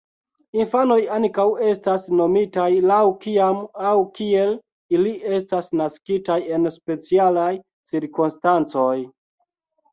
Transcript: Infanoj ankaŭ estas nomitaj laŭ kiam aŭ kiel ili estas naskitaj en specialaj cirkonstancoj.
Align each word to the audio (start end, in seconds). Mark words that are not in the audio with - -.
Infanoj 0.59 0.95
ankaŭ 1.17 1.43
estas 1.71 2.07
nomitaj 2.21 2.65
laŭ 2.93 2.97
kiam 3.27 3.61
aŭ 3.91 3.93
kiel 4.17 4.57
ili 4.97 5.13
estas 5.39 5.71
naskitaj 5.83 6.41
en 6.59 6.69
specialaj 6.81 7.49
cirkonstancoj. 7.95 8.93